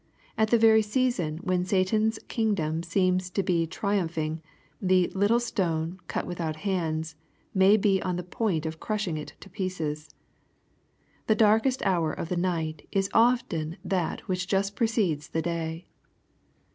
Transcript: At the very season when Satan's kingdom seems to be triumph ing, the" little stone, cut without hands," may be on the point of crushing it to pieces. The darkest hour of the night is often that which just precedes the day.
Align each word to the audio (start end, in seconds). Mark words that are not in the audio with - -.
At 0.35 0.49
the 0.49 0.57
very 0.57 0.81
season 0.81 1.37
when 1.43 1.63
Satan's 1.63 2.17
kingdom 2.27 2.81
seems 2.81 3.29
to 3.29 3.43
be 3.43 3.67
triumph 3.67 4.17
ing, 4.17 4.41
the" 4.81 5.07
little 5.09 5.39
stone, 5.39 5.99
cut 6.07 6.25
without 6.25 6.55
hands," 6.55 7.15
may 7.53 7.77
be 7.77 8.01
on 8.01 8.15
the 8.15 8.23
point 8.23 8.65
of 8.65 8.79
crushing 8.79 9.15
it 9.15 9.33
to 9.41 9.47
pieces. 9.47 10.09
The 11.27 11.35
darkest 11.35 11.85
hour 11.85 12.11
of 12.11 12.29
the 12.29 12.35
night 12.37 12.87
is 12.91 13.11
often 13.13 13.77
that 13.85 14.21
which 14.21 14.47
just 14.47 14.75
precedes 14.75 15.27
the 15.27 15.41
day. 15.43 15.85